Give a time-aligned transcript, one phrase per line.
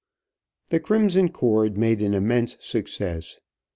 [0.69, 3.39] "The Crimson Cord" made an immense success.